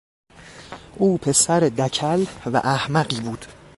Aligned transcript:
او 0.97 1.17
پسر 1.17 1.59
دکل 1.77 2.25
و 2.45 2.57
احمقی 2.63 3.19
بود. 3.19 3.45